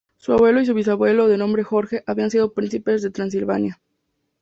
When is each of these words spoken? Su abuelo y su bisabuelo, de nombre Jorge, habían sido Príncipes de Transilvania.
Su 0.17 0.33
abuelo 0.33 0.59
y 0.59 0.65
su 0.65 0.73
bisabuelo, 0.73 1.27
de 1.27 1.37
nombre 1.37 1.63
Jorge, 1.63 2.03
habían 2.07 2.31
sido 2.31 2.53
Príncipes 2.53 3.03
de 3.03 3.11
Transilvania. 3.11 3.79